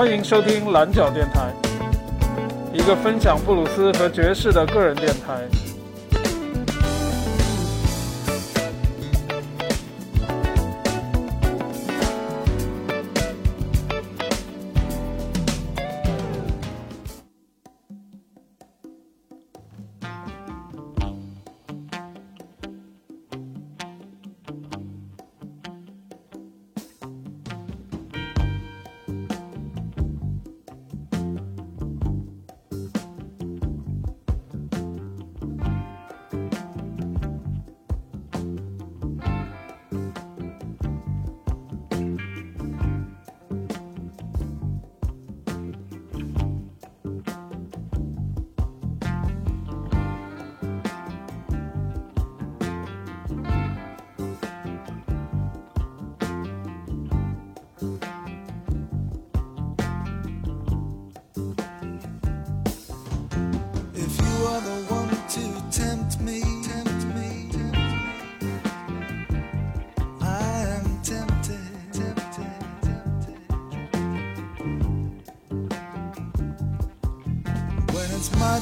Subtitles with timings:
[0.00, 1.52] 欢迎收听蓝角电台，
[2.72, 5.46] 一个分享布鲁斯和爵士的个人电台。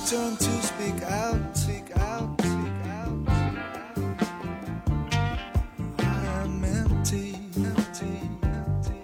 [0.08, 3.28] Turn to speak out, speak out, speak out.
[5.98, 9.02] I am empty, empty, empty.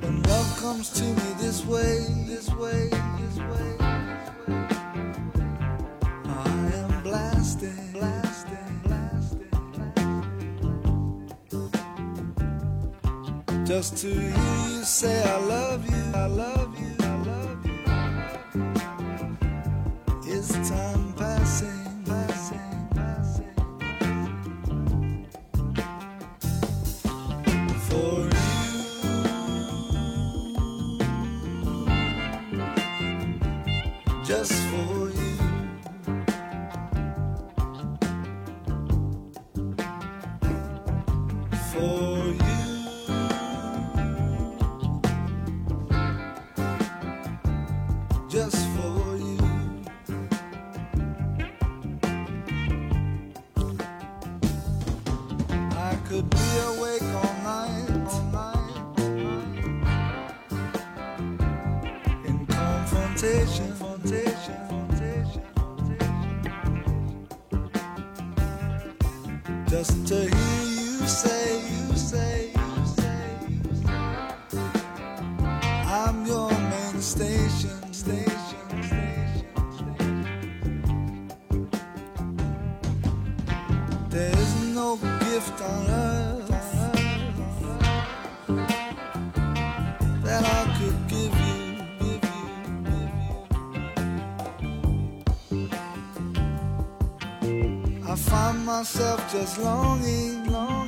[0.00, 2.90] When love comes to me this way, this way,
[3.20, 3.76] this way,
[6.26, 7.92] I am blasting,
[13.70, 16.69] Just to hear you say I love you, I love you,
[56.10, 59.10] could be awake all night, all night, all
[59.80, 60.10] night.
[62.26, 64.56] In confrontation, confrontation.
[69.68, 70.89] Just to hear you
[90.24, 91.60] that I could give you.
[98.08, 100.79] I find myself just longing, longing,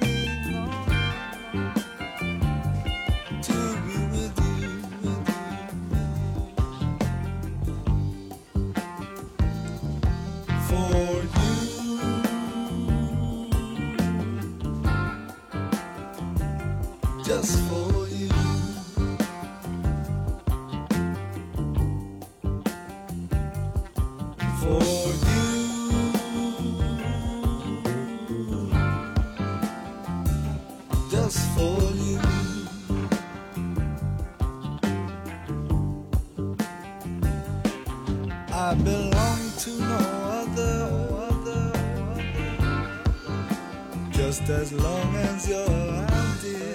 [44.44, 46.74] Just as long as you're around, dear.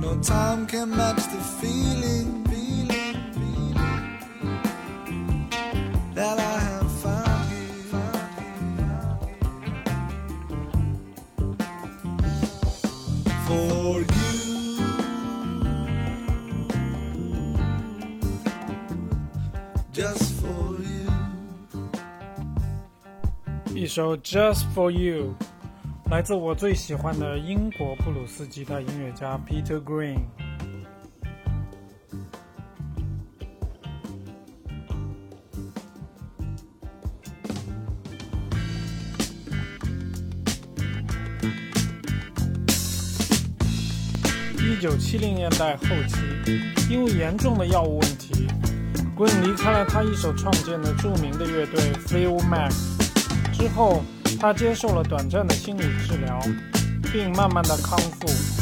[0.00, 2.42] No time can match the feeling,
[23.98, 25.34] 首《Just for You》
[26.08, 30.20] 来自我最喜欢的英国布鲁斯吉他音乐家 Peter Green。
[44.60, 46.20] 一九七零年代后期，
[46.88, 48.46] 因为严重的药物问题
[49.16, 52.72] ，Green 离开了他一手创建的著名的乐队 Phil Mac，
[53.58, 54.02] 之后，
[54.40, 56.40] 他接受了短暂的心理治疗，
[57.12, 58.57] 并慢慢的康复。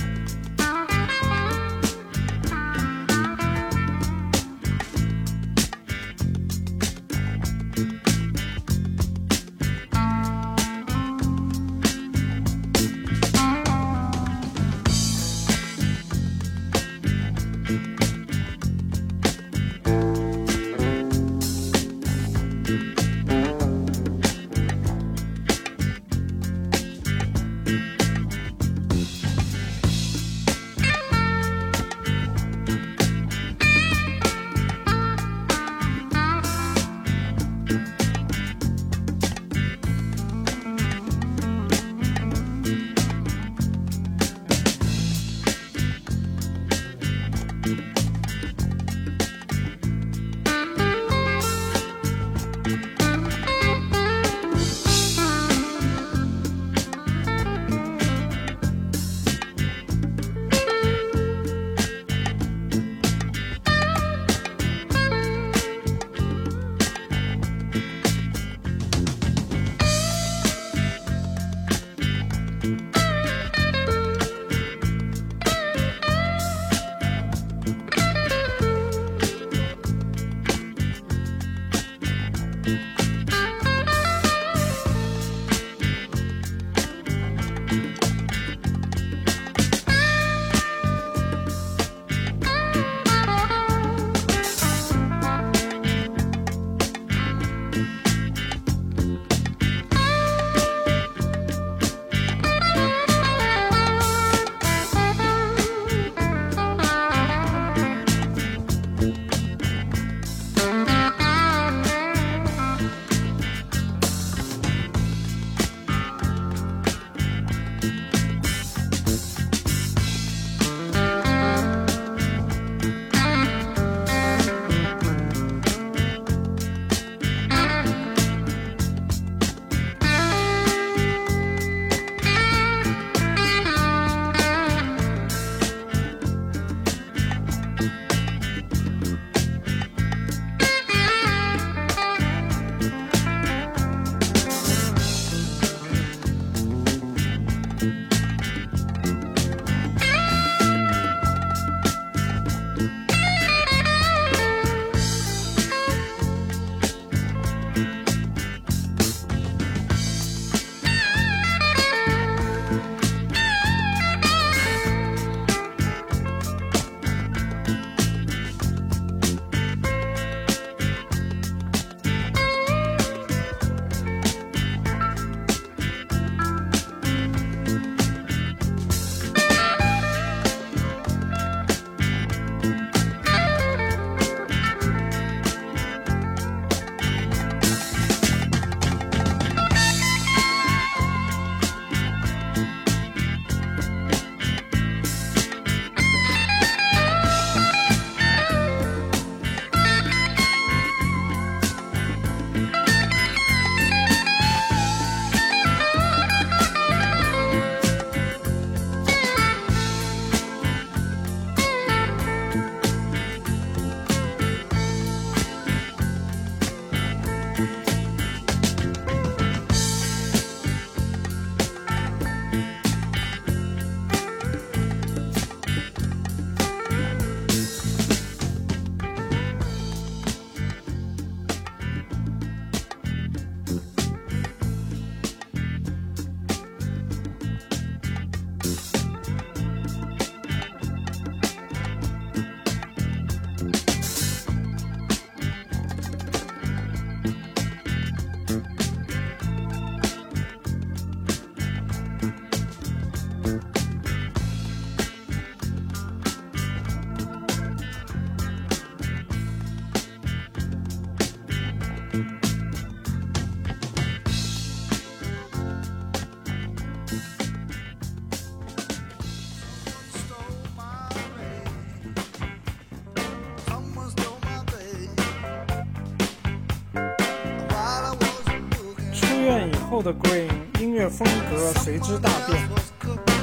[279.97, 282.61] 后的 Green 音乐风格随之大变，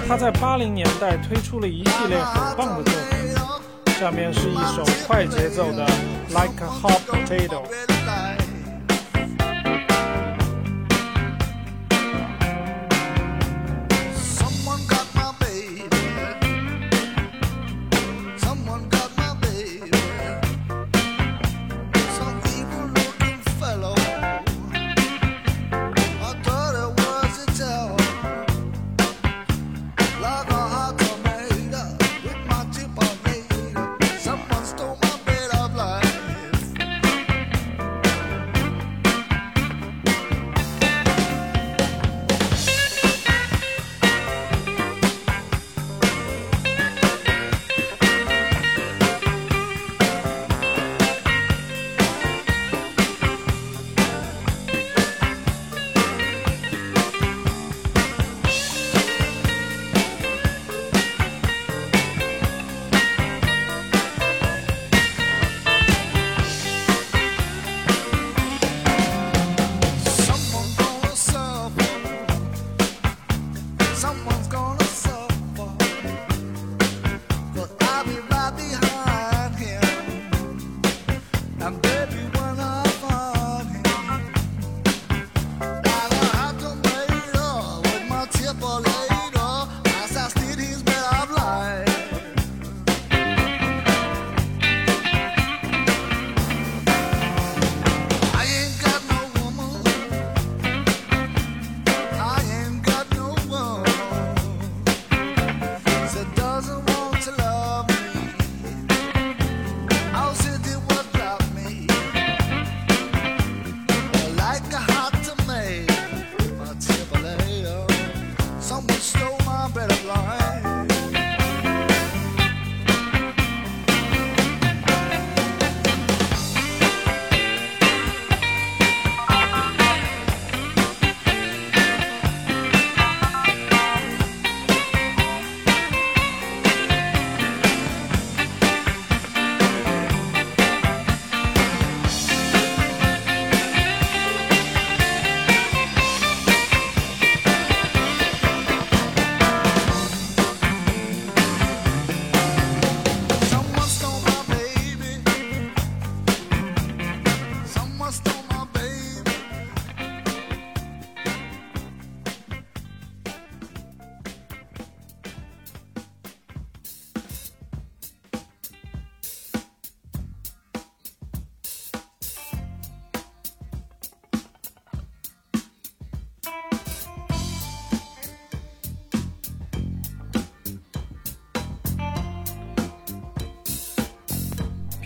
[0.08, 3.96] 他在八零年代推出了一系列很棒的作品。
[4.00, 5.84] 下面是一首快节奏的
[6.30, 7.64] Like a Hot Potato。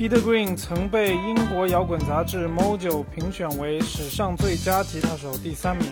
[0.08, 5.86] ，Peter Green 曾被英国摇滚杂志 Mojo 评选为史上最佳吉他手第三名。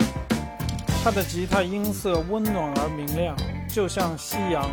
[1.04, 3.36] 他的吉他音色温暖而明亮，
[3.68, 4.72] 就像夕阳。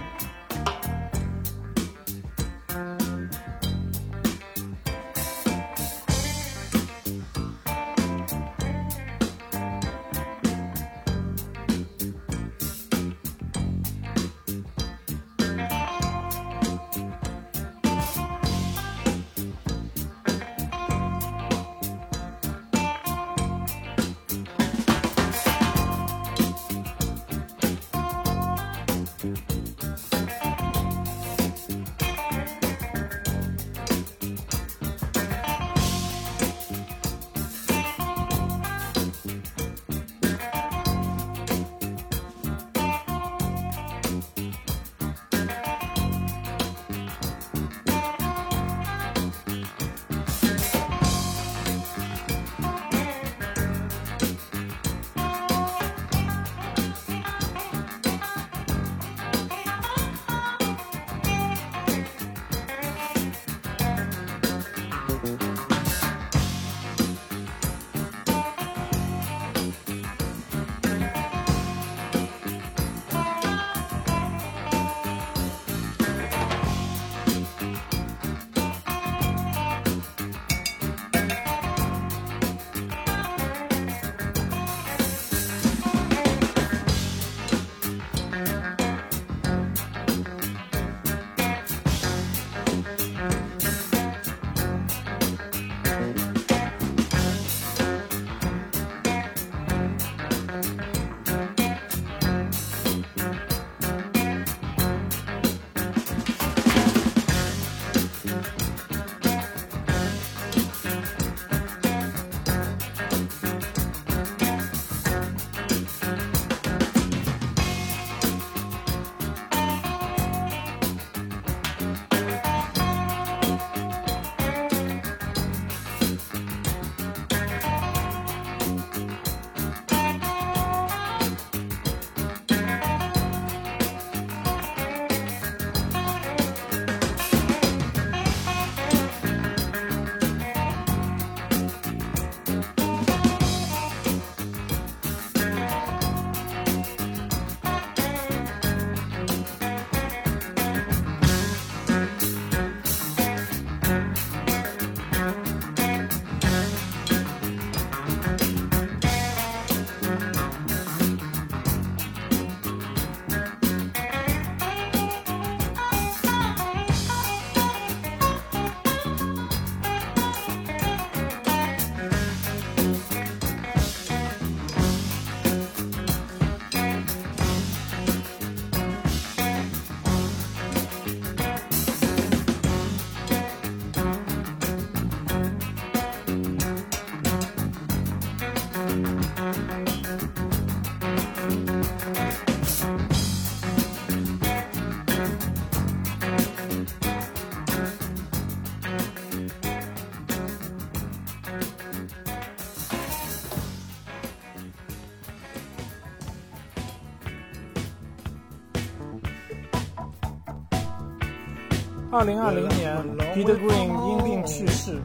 [212.13, 212.95] 二零二零年
[213.35, 215.01] ，Peter Green 因病去世。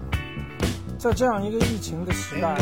[0.97, 2.57] 在这样一个疫情的时代，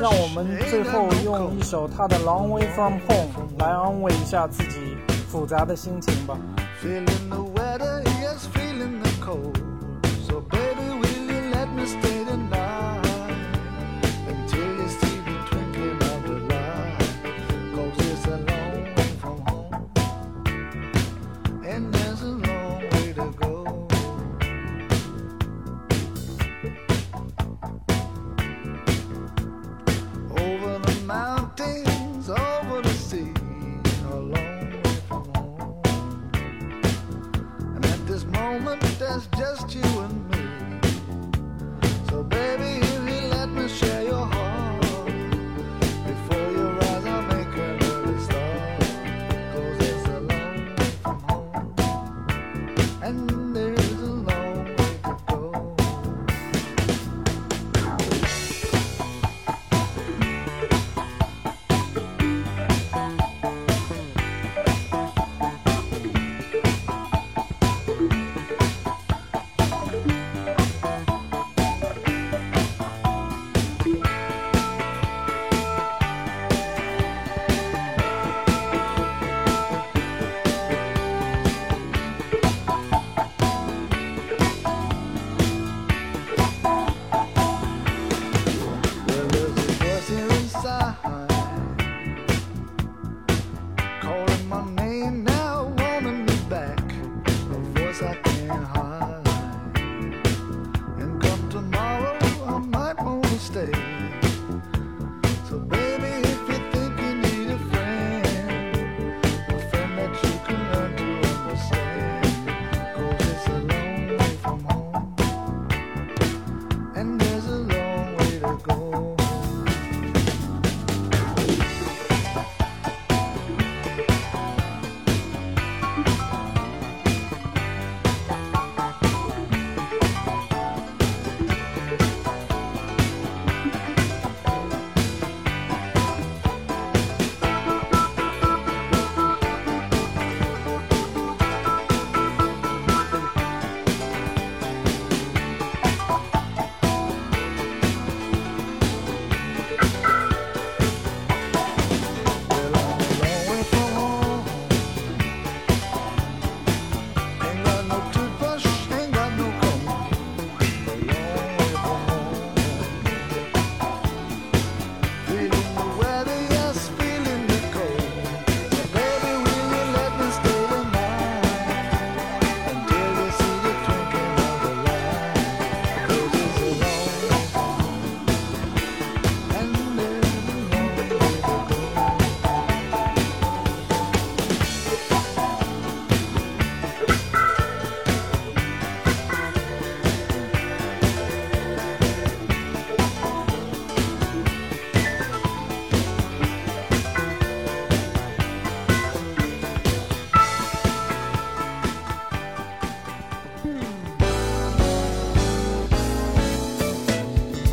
[0.00, 4.96] 让我们最后用一首他的《Long Way From Home》来安慰一下自己
[5.28, 6.38] 复杂的心情吧。
[6.82, 9.59] Feeling the weather, yes, feeling the cold.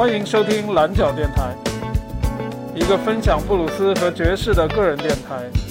[0.07, 1.53] 欢迎收听蓝角电台
[2.73, 5.66] 一个分享布鲁斯和爵士的个人电台。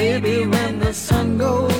[0.00, 1.79] Baby, when the sun goes